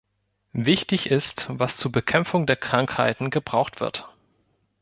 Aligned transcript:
Wichtig 0.53 1.11
ist, 1.11 1.45
was 1.59 1.77
zur 1.77 1.91
Bekämpfung 1.91 2.47
der 2.47 2.55
Krankheiten 2.55 3.29
gebraucht 3.29 3.79
wird. 3.81 4.09